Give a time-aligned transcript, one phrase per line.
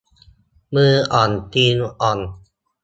[0.75, 2.19] มืออ่อนตีนอ่อน